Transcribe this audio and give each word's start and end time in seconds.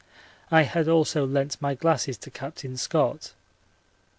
I 0.49 0.63
had 0.63 0.87
also 0.87 1.27
lent 1.27 1.61
my 1.61 1.75
glasses 1.75 2.17
to 2.17 2.31
Captain 2.31 2.75
Scott. 2.75 3.33